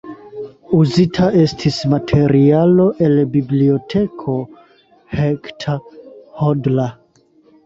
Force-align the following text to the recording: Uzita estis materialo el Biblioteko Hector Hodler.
Uzita 0.77 1.27
estis 1.41 1.77
materialo 1.91 2.87
el 3.09 3.19
Biblioteko 3.35 4.39
Hector 5.19 5.79
Hodler. 6.43 6.91